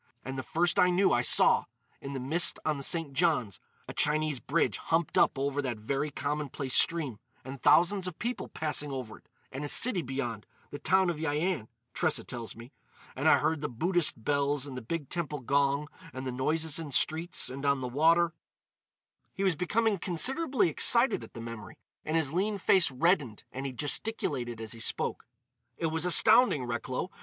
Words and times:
—and 0.25 0.35
the 0.35 0.41
first 0.41 0.79
I 0.79 0.89
knew 0.89 1.13
I 1.13 1.21
saw, 1.21 1.65
in 2.01 2.13
the 2.13 2.19
mist 2.19 2.57
on 2.65 2.77
the 2.77 2.81
St. 2.83 3.13
Johns, 3.13 3.59
a 3.87 3.93
Chinese 3.93 4.39
bridge 4.39 4.77
humped 4.77 5.15
up 5.15 5.37
over 5.37 5.61
that 5.61 5.77
very 5.77 6.09
commonplace 6.09 6.73
stream, 6.73 7.19
and 7.45 7.61
thousands 7.61 8.07
of 8.07 8.17
people 8.17 8.47
passing 8.47 8.91
over 8.91 9.19
it,—and 9.19 9.63
a 9.63 9.67
city 9.67 10.01
beyond—the 10.01 10.79
town 10.79 11.11
of 11.11 11.17
Yian, 11.17 11.67
Tressa 11.93 12.23
tells 12.23 12.55
me,—and 12.55 13.27
I 13.29 13.37
heard 13.37 13.61
the 13.61 13.69
Buddhist 13.69 14.23
bells 14.23 14.65
and 14.65 14.75
the 14.75 14.81
big 14.81 15.07
temple 15.07 15.41
gong 15.41 15.87
and 16.13 16.25
the 16.25 16.31
noises 16.31 16.79
in 16.79 16.91
streets 16.91 17.51
and 17.51 17.63
on 17.63 17.81
the 17.81 17.87
water——" 17.87 18.33
He 19.35 19.43
was 19.43 19.55
becoming 19.55 19.99
considerably 19.99 20.69
excited 20.69 21.23
at 21.23 21.35
the 21.35 21.41
memory, 21.41 21.77
and 22.03 22.17
his 22.17 22.33
lean 22.33 22.57
face 22.57 22.89
reddened 22.89 23.43
and 23.51 23.67
he 23.67 23.71
gesticulated 23.71 24.59
as 24.59 24.71
he 24.71 24.79
spoke: 24.79 25.27
"It 25.77 25.91
was 25.91 26.05
astounding, 26.05 26.65
Recklow! 26.65 27.11